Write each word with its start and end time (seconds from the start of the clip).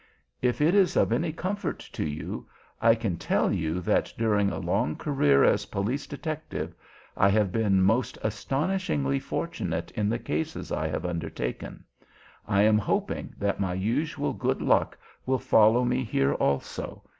If 0.41 0.61
it 0.61 0.73
is 0.73 0.95
of 0.95 1.11
any 1.11 1.31
comfort 1.31 1.77
to 1.93 2.03
you, 2.03 2.49
I 2.81 2.95
can 2.95 3.17
tell 3.19 3.53
you 3.53 3.79
that 3.81 4.11
during 4.17 4.49
a 4.49 4.57
long 4.57 4.95
career 4.95 5.43
as 5.43 5.67
police 5.67 6.07
detective 6.07 6.73
I 7.15 7.29
have 7.29 7.51
been 7.51 7.83
most 7.83 8.17
astonishingly 8.23 9.19
fortunate 9.19 9.91
in 9.91 10.09
the 10.09 10.17
cases 10.17 10.71
I 10.71 10.87
have 10.87 11.05
undertaken. 11.05 11.83
I 12.47 12.63
am 12.63 12.79
hoping 12.79 13.35
that 13.37 13.59
my 13.59 13.75
usual 13.75 14.33
good 14.33 14.59
luck 14.63 14.97
will 15.27 15.37
follow 15.37 15.85
me 15.85 16.03
here 16.03 16.33
also. 16.33 17.03